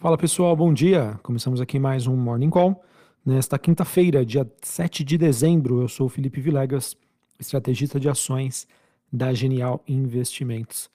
[0.00, 1.18] Fala pessoal, bom dia.
[1.24, 2.80] Começamos aqui mais um Morning Call.
[3.26, 6.96] Nesta quinta-feira, dia 7 de dezembro, eu sou o Felipe Vilegas,
[7.36, 8.68] estrategista de ações
[9.12, 10.88] da Genial Investimentos.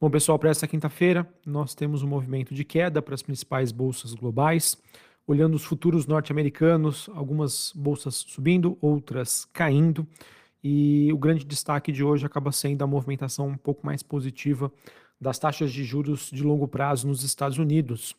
[0.00, 4.14] Bom, pessoal, para essa quinta-feira, nós temos um movimento de queda para as principais bolsas
[4.14, 4.78] globais.
[5.26, 10.06] Olhando os futuros norte-americanos, algumas bolsas subindo, outras caindo.
[10.64, 14.72] E o grande destaque de hoje acaba sendo a movimentação um pouco mais positiva
[15.20, 18.16] das taxas de juros de longo prazo nos Estados Unidos.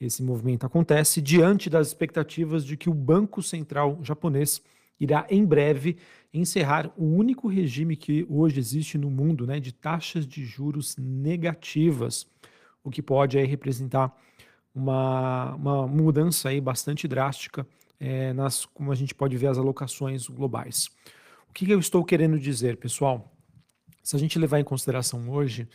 [0.00, 4.62] Esse movimento acontece diante das expectativas de que o Banco Central japonês
[4.98, 5.98] irá em breve
[6.32, 12.26] encerrar o único regime que hoje existe no mundo né, de taxas de juros negativas,
[12.82, 14.14] o que pode aí, representar
[14.74, 17.66] uma, uma mudança aí bastante drástica
[17.98, 20.88] é, nas, como a gente pode ver, as alocações globais.
[21.48, 23.30] O que, que eu estou querendo dizer, pessoal?
[24.02, 25.68] Se a gente levar em consideração hoje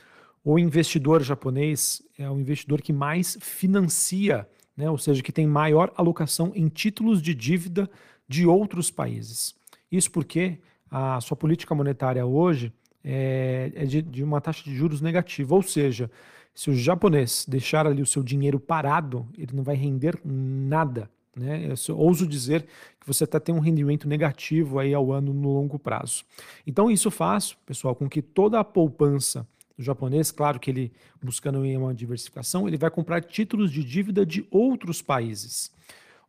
[0.45, 5.91] o investidor japonês é o investidor que mais financia, né, ou seja, que tem maior
[5.98, 7.90] alocação em títulos de dívida
[8.27, 9.55] de outros países.
[9.91, 12.71] Isso porque a sua política monetária hoje
[13.04, 16.12] é, é de, de, uma taxa de juros negativa, ou seja,
[16.54, 21.09] se o japonês deixar ali o seu dinheiro parado, ele não vai render nada.
[21.35, 21.74] Né?
[21.87, 22.68] Eu ouso dizer
[22.99, 26.24] que você até tem um rendimento negativo aí ao ano no longo prazo.
[26.68, 29.46] Então isso faz, pessoal, com que toda a poupança
[29.77, 34.48] do japonês, claro que ele, buscando uma diversificação, ele vai comprar títulos de dívida de
[34.49, 35.71] outros países.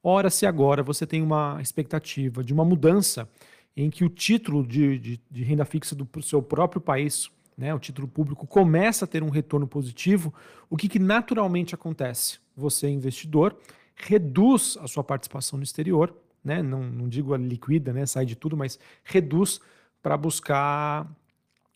[0.02, 3.28] Ora, se agora você tem uma expectativa de uma mudança
[3.77, 7.78] em que o título de, de, de renda fixa do seu próprio país, né, o
[7.78, 10.33] título público, começa a ter um retorno positivo,
[10.70, 12.39] o que, que naturalmente acontece?
[12.56, 13.56] Você, investidor,
[13.94, 18.36] reduz a sua participação no exterior, né, não, não digo a liquida, né, sai de
[18.36, 19.61] tudo, mas reduz
[20.02, 21.11] para buscar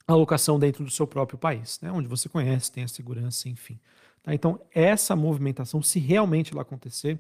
[0.07, 3.79] alocação dentro do seu próprio país, né, onde você conhece, tem a segurança, enfim.
[4.23, 4.35] Tá?
[4.35, 7.19] Então, essa movimentação, se realmente ela acontecer,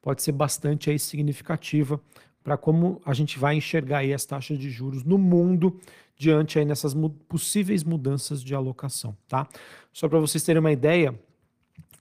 [0.00, 2.00] pode ser bastante aí, significativa
[2.42, 5.78] para como a gente vai enxergar aí as taxas de juros no mundo
[6.16, 9.16] diante aí nessas mu possíveis mudanças de alocação.
[9.28, 9.46] Tá?
[9.92, 11.14] Só para vocês terem uma ideia,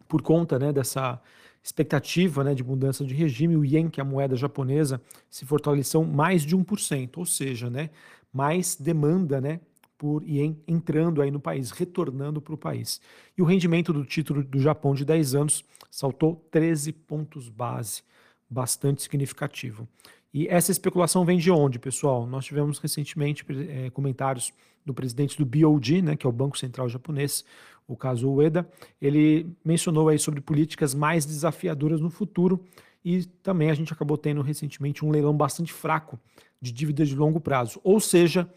[0.08, 1.22] por conta né, dessa
[1.62, 6.04] expectativa né, de mudança de regime, o ien, que é a moeda japonesa, se fortaleceu
[6.04, 7.90] mais de 1%, ou seja, né,
[8.32, 9.60] mais demanda né,
[9.98, 13.02] por ien entrando aí no país, retornando para o país.
[13.38, 18.04] E o rendimento do título do Japão de 10 anos saltou 13 pontos base,
[18.50, 19.88] bastante significativo.
[20.34, 22.28] E essa especulação vem de onde, pessoal?
[22.28, 24.54] Nós tivemos recentemente é, comentários
[24.86, 27.44] do presidente do BOD, né, que é o Banco Central Japonês,
[27.88, 28.70] o caso Ueda.
[29.02, 32.64] Ele mencionou aí sobre políticas mais desafiadoras no futuro
[33.04, 36.20] e também a gente acabou tendo recentemente um leilão bastante fraco
[36.62, 37.80] de dívidas de longo prazo.
[37.84, 38.50] Ou seja,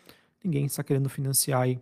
[0.42, 1.78] ninguém está querendo financiar aí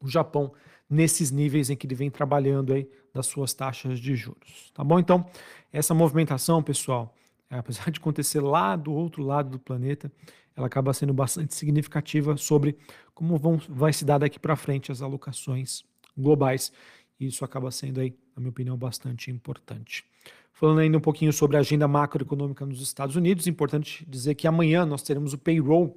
[0.00, 0.52] o Japão
[0.88, 4.72] nesses níveis em que ele vem trabalhando aí das suas taxas de juros.
[4.74, 4.98] Tá bom?
[4.98, 5.24] Então,
[5.72, 7.14] essa movimentação, pessoal,
[7.48, 10.10] é, apesar de acontecer lá do outro lado do planeta,
[10.56, 12.76] ela acaba sendo bastante significativa sobre
[13.14, 15.84] como vão, vai se dar daqui para frente as alocações
[16.16, 16.72] globais.
[17.18, 20.04] E isso acaba sendo aí, na minha opinião, bastante importante.
[20.52, 24.84] Falando ainda um pouquinho sobre a agenda macroeconômica nos Estados Unidos, importante dizer que amanhã
[24.84, 25.96] nós teremos o payroll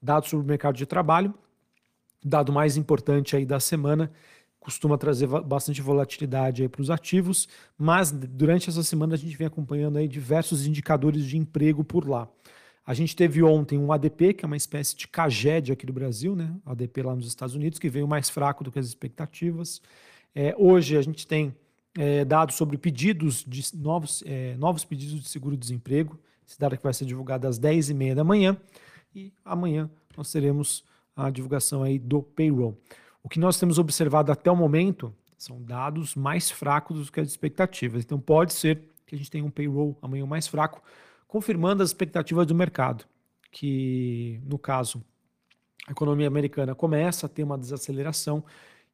[0.00, 1.34] dados sobre o mercado de trabalho,
[2.24, 4.10] dado mais importante aí da semana,
[4.60, 9.98] costuma trazer bastante volatilidade para os ativos, mas durante essa semana a gente vem acompanhando
[9.98, 12.28] aí diversos indicadores de emprego por lá.
[12.84, 16.34] A gente teve ontem um ADP, que é uma espécie de CAGED aqui do Brasil,
[16.34, 16.54] né?
[16.64, 19.82] ADP lá nos Estados Unidos, que veio mais fraco do que as expectativas.
[20.34, 21.54] É, hoje a gente tem
[21.98, 26.18] é, dados sobre pedidos de novos, é, novos pedidos de seguro-desemprego.
[26.46, 28.56] Esse dado que vai ser divulgado às 10h30 da manhã
[29.18, 30.84] e amanhã nós teremos
[31.16, 32.78] a divulgação aí do payroll.
[33.22, 37.28] O que nós temos observado até o momento são dados mais fracos do que as
[37.28, 38.04] expectativas.
[38.04, 40.82] Então pode ser que a gente tenha um payroll amanhã mais fraco,
[41.26, 43.04] confirmando as expectativas do mercado,
[43.50, 45.02] que no caso
[45.86, 48.44] a economia americana começa a ter uma desaceleração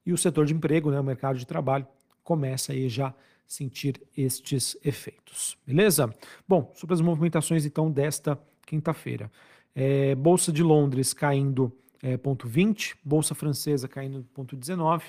[0.06, 1.86] e o setor de emprego, né, o mercado de trabalho,
[2.22, 3.14] começa aí já
[3.46, 5.56] sentir estes efeitos.
[5.66, 6.14] Beleza?
[6.48, 9.30] Bom, sobre as movimentações então desta quinta-feira.
[9.74, 11.72] É, Bolsa de Londres caindo
[12.02, 15.04] é, ponto 20, Bolsa Francesa caindo ponto 19,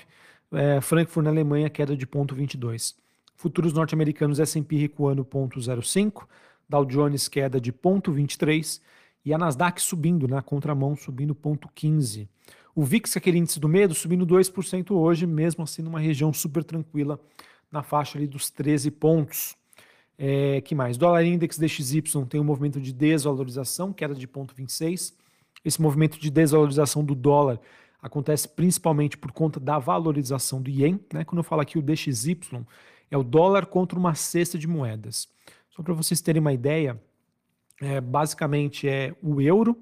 [0.52, 2.96] é, Frankfurt na Alemanha queda de ponto 22.
[3.36, 6.26] Futuros norte-americanos S&P recuando ponto 0,5,
[6.68, 8.80] Dow Jones queda de ponto 23
[9.24, 12.28] e a Nasdaq subindo na contramão, subindo ponto 15.
[12.74, 17.18] O VIX, aquele índice do medo, subindo 2% hoje, mesmo assim numa região super tranquila,
[17.70, 19.56] na faixa ali dos 13 pontos.
[20.18, 20.96] É, que mais?
[20.96, 25.14] Dólar Index DXY tem um movimento de desvalorização, queda de 0,26.
[25.64, 27.60] Esse movimento de desvalorização do dólar
[28.00, 31.00] acontece principalmente por conta da valorização do ien.
[31.12, 31.24] Né?
[31.24, 32.38] Quando eu falo aqui o DXY,
[33.10, 35.28] é o dólar contra uma cesta de moedas.
[35.70, 37.00] Só para vocês terem uma ideia,
[37.80, 39.78] é, basicamente é o euro,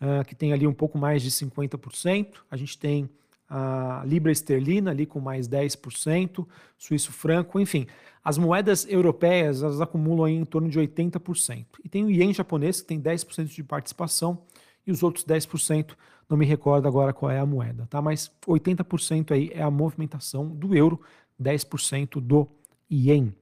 [0.00, 2.36] uh, que tem ali um pouco mais de 50%.
[2.50, 3.10] A gente tem
[3.48, 6.46] a libra esterlina ali com mais 10%,
[6.78, 7.86] suíço franco, enfim.
[8.22, 11.66] As moedas europeias elas acumulam em torno de 80%.
[11.84, 14.42] E tem o ien japonês que tem 10% de participação
[14.86, 15.94] e os outros 10%,
[16.28, 18.00] não me recordo agora qual é a moeda, tá?
[18.00, 21.00] Mas 80% aí é a movimentação do euro,
[21.40, 22.48] 10% do
[22.90, 23.34] ien.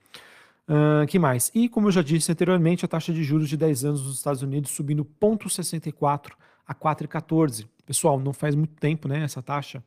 [0.69, 1.51] Uh, que mais?
[1.55, 4.43] E como eu já disse anteriormente, a taxa de juros de 10 anos nos Estados
[4.43, 6.33] Unidos subindo 0,64
[6.67, 7.67] a 4,14.
[7.93, 9.23] Pessoal, não faz muito tempo, né?
[9.23, 9.85] Essa taxa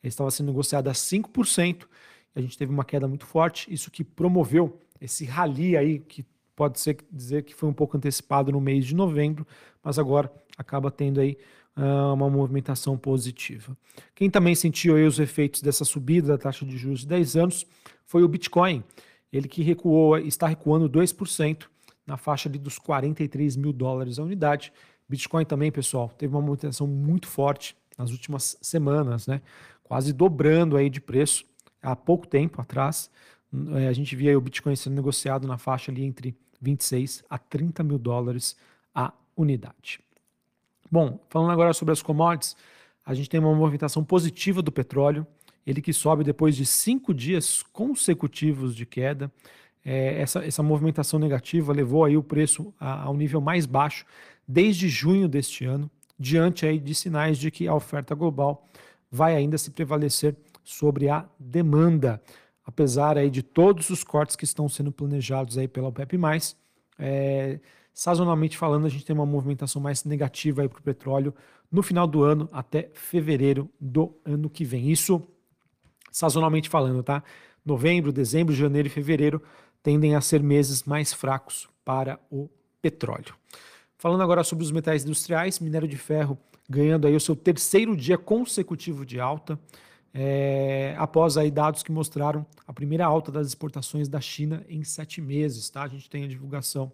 [0.00, 1.88] estava sendo negociada a 5%,
[2.36, 6.24] e a gente teve uma queda muito forte, isso que promoveu esse rally aí, que
[6.54, 9.44] pode ser dizer que foi um pouco antecipado no mês de novembro,
[9.82, 11.36] mas agora acaba tendo aí
[11.76, 13.76] uh, uma movimentação positiva.
[14.14, 17.66] Quem também sentiu aí os efeitos dessa subida da taxa de juros de 10 anos
[18.06, 18.84] foi o Bitcoin,
[19.32, 21.66] ele que recuou, está recuando 2%
[22.06, 24.72] na faixa ali dos 43 mil dólares a unidade,
[25.08, 29.40] Bitcoin também, pessoal, teve uma movimentação muito forte nas últimas semanas, né?
[29.82, 31.46] Quase dobrando aí de preço
[31.82, 33.10] há pouco tempo atrás.
[33.76, 37.82] É, a gente via o Bitcoin sendo negociado na faixa ali entre 26 a 30
[37.82, 38.56] mil dólares
[38.94, 40.00] a unidade.
[40.90, 42.54] Bom, falando agora sobre as commodities,
[43.04, 45.26] a gente tem uma movimentação positiva do petróleo,
[45.66, 49.32] ele que sobe depois de cinco dias consecutivos de queda.
[49.84, 54.04] É, essa, essa movimentação negativa levou aí o preço a, ao nível mais baixo
[54.48, 58.66] desde junho deste ano, diante aí de sinais de que a oferta global
[59.10, 60.34] vai ainda se prevalecer
[60.64, 62.20] sobre a demanda,
[62.64, 66.18] apesar aí de todos os cortes que estão sendo planejados aí pela OPEP+,
[66.98, 67.60] é,
[67.92, 71.34] sazonalmente falando, a gente tem uma movimentação mais negativa para o petróleo
[71.70, 74.90] no final do ano até fevereiro do ano que vem.
[74.90, 75.22] Isso
[76.10, 77.22] sazonalmente falando, tá?
[77.64, 79.42] Novembro, dezembro, janeiro e fevereiro
[79.82, 82.48] tendem a ser meses mais fracos para o
[82.80, 83.34] petróleo.
[83.98, 86.38] Falando agora sobre os metais industriais, minério de ferro
[86.70, 89.58] ganhando aí o seu terceiro dia consecutivo de alta,
[90.14, 95.20] é, após aí dados que mostraram a primeira alta das exportações da China em sete
[95.20, 95.68] meses.
[95.68, 95.82] Tá?
[95.82, 96.92] A gente tem a divulgação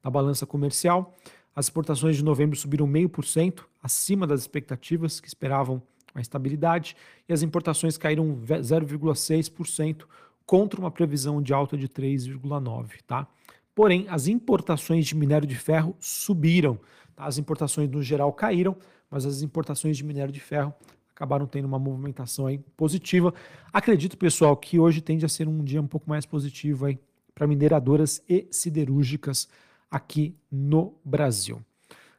[0.00, 1.16] da balança comercial.
[1.56, 5.82] As exportações de novembro subiram 0,5%, acima das expectativas que esperavam
[6.14, 6.96] a estabilidade,
[7.28, 10.04] e as importações caíram 0,6%
[10.46, 13.02] contra uma previsão de alta de 3,9%.
[13.06, 13.26] Tá?
[13.74, 16.78] Porém, as importações de minério de ferro subiram.
[17.16, 17.24] Tá?
[17.24, 18.76] As importações no geral caíram,
[19.10, 20.74] mas as importações de minério de ferro
[21.14, 23.32] acabaram tendo uma movimentação aí positiva.
[23.72, 26.86] Acredito, pessoal, que hoje tende a ser um dia um pouco mais positivo
[27.34, 29.48] para mineradoras e siderúrgicas
[29.90, 31.62] aqui no Brasil.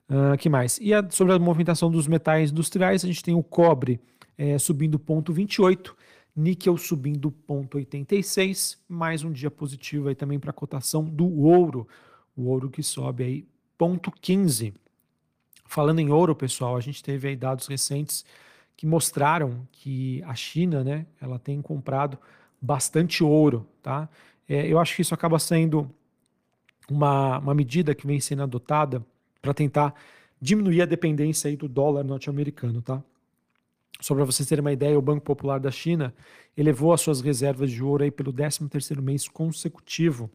[0.10, 0.78] Uh, que mais?
[0.82, 4.00] E a, sobre a movimentação dos metais industriais, a gente tem o cobre
[4.38, 5.94] é, subindo 0,28
[6.36, 11.88] níquel subindo 0,86, mais um dia positivo aí também para a cotação do ouro,
[12.36, 13.48] o ouro que sobe aí
[13.80, 14.74] 0,15.
[15.66, 18.26] Falando em ouro, pessoal, a gente teve aí dados recentes
[18.76, 22.18] que mostraram que a China, né, ela tem comprado
[22.62, 24.10] bastante ouro, tá?
[24.48, 25.90] É, eu acho que isso acaba sendo
[26.90, 29.04] uma, uma medida que vem sendo adotada
[29.42, 29.94] para tentar
[30.42, 33.02] diminuir a dependência aí do dólar norte-americano, tá?
[34.06, 36.14] Só para vocês terem uma ideia, o Banco Popular da China
[36.56, 40.30] elevou as suas reservas de ouro aí pelo 13º mês consecutivo.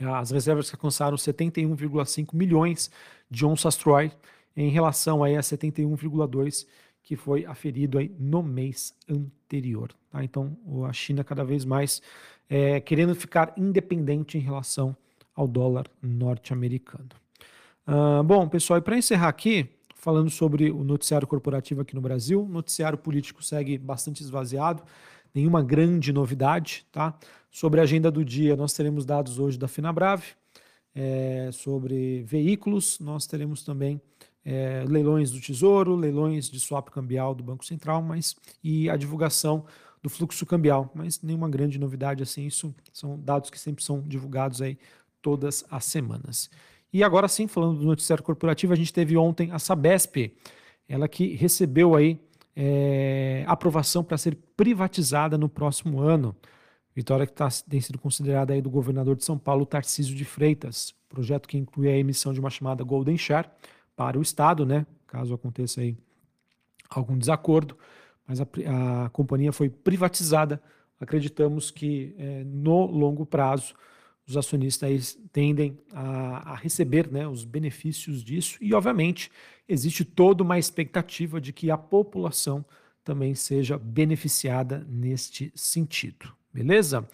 [0.00, 2.90] As reservas que alcançaram 71,5 milhões
[3.30, 4.10] de onças Troy
[4.56, 6.66] em relação aí a 71,2
[7.04, 9.92] que foi aferido aí no mês anterior.
[10.10, 10.24] Tá?
[10.24, 10.58] Então,
[10.88, 12.02] a China cada vez mais
[12.48, 14.96] é, querendo ficar independente em relação
[15.36, 17.10] ao dólar norte-americano.
[18.24, 19.70] Bom, pessoal, e para encerrar aqui,
[20.00, 22.42] falando sobre o noticiário corporativo aqui no Brasil.
[22.42, 24.82] O noticiário político segue bastante esvaziado,
[25.34, 27.16] nenhuma grande novidade, tá?
[27.50, 30.24] Sobre a agenda do dia, nós teremos dados hoje da Finabrave,
[30.94, 34.00] é, sobre veículos, nós teremos também
[34.44, 39.66] é, leilões do Tesouro, leilões de swap cambial do Banco Central, mas e a divulgação
[40.02, 44.62] do fluxo cambial, mas nenhuma grande novidade assim, isso são dados que sempre são divulgados
[44.62, 44.78] aí
[45.20, 46.48] todas as semanas.
[46.92, 50.34] E agora sim, falando do noticiário corporativo, a gente teve ontem a Sabesp,
[50.88, 52.18] ela que recebeu aí
[52.54, 56.34] é, aprovação para ser privatizada no próximo ano.
[56.94, 60.92] Vitória que tá, tem sido considerada aí do governador de São Paulo, Tarcísio de Freitas.
[61.08, 63.48] Projeto que inclui a emissão de uma chamada Golden Share
[63.94, 64.84] para o Estado, né?
[65.06, 65.96] Caso aconteça aí
[66.88, 67.76] algum desacordo.
[68.26, 68.46] Mas a,
[69.04, 70.60] a companhia foi privatizada.
[70.98, 73.74] Acreditamos que é, no longo prazo
[74.30, 79.30] os acionistas tendem a, a, receber né, os benefícios disso e, obviamente,
[79.68, 82.64] existe toda uma expectativa de que a população
[83.04, 87.06] também seja beneficiada neste sentido, beleza?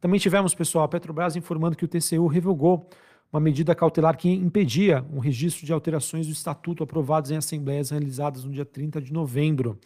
[0.00, 2.88] Também tivemos, pessoal, a Petrobras informando que o TCU revogou
[3.32, 8.44] uma medida cautelar que impedia o registro de alterações do estatuto aprovados em assembleias realizadas
[8.44, 9.78] no dia 30 de novembro.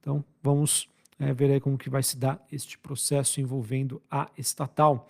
[0.00, 5.08] Então, vamos é, ver aí como que vai se dar este processo envolvendo a estatal.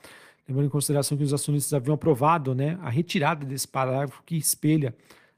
[0.49, 4.95] Lembrando em consideração que os acionistas haviam aprovado né, a retirada desse parágrafo que espelha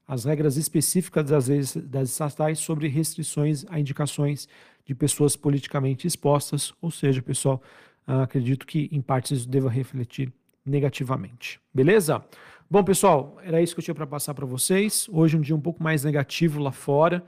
[0.07, 4.49] as regras específicas das leis das estatais sobre restrições a indicações
[4.85, 7.63] de pessoas politicamente expostas, ou seja, pessoal,
[8.07, 10.31] acredito que em parte isso deva refletir
[10.65, 11.59] negativamente.
[11.73, 12.23] Beleza?
[12.71, 15.09] Bom, pessoal, era isso que eu tinha para passar para vocês.
[15.11, 17.25] Hoje um dia um pouco mais negativo lá fora.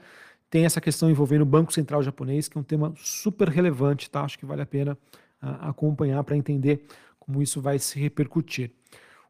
[0.51, 4.23] Tem essa questão envolvendo o Banco Central japonês, que é um tema super relevante, tá?
[4.23, 4.97] Acho que vale a pena
[5.43, 6.87] uh, acompanhar para entender
[7.27, 8.71] como isso vai se repercutir.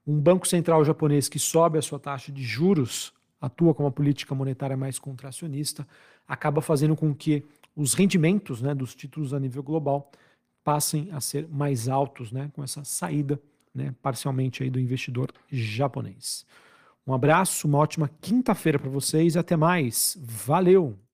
[0.06, 4.34] Um Banco Central japonês que sobe a sua taxa de juros, atua com uma política
[4.34, 5.86] monetária mais contracionista,
[6.28, 10.10] acaba fazendo com que os rendimentos né, dos títulos a nível global
[10.62, 13.40] passem a ser mais altos, né, com essa saída
[13.74, 16.46] né, parcialmente aí do investidor japonês.
[17.06, 20.18] Um abraço, uma ótima quinta-feira para vocês e até mais.
[20.20, 21.05] Valeu!